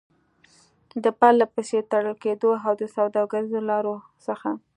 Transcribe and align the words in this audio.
د 1.03 1.05
پرلپسې 1.19 1.79
تړل 1.91 2.15
کېدو 2.23 2.51
او 2.65 2.71
د 2.81 2.83
سوداګريزو 2.95 3.59
لارو 3.69 3.95
څخه 4.25 4.49